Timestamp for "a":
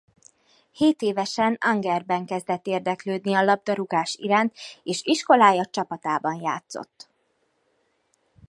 3.33-3.41